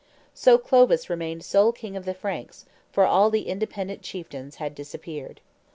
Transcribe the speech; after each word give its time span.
So 0.33 0.57
Clovis 0.57 1.11
remained 1.11 1.45
sole 1.45 1.71
king 1.71 1.95
of 1.95 2.05
the 2.05 2.15
Franks, 2.15 2.65
for 2.91 3.05
all 3.05 3.29
the 3.29 3.47
independent 3.47 4.01
chieftains 4.01 4.55
had 4.55 4.73
disappeared. 4.73 5.41